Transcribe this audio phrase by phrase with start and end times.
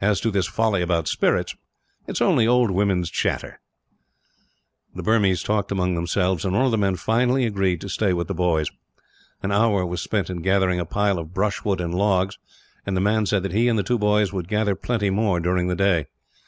[0.00, 1.54] As to this folly about spirits,
[2.08, 3.60] it is only old women's chatter."
[4.96, 8.26] The Burmese talked among themselves, and one of the men finally agreed to stay with
[8.26, 8.66] the boys.
[9.44, 12.36] An hour was spent in gathering a pile of brushwood and logs,
[12.84, 15.68] and the man said that he and the two boys would gather plenty more, during
[15.68, 16.08] the day.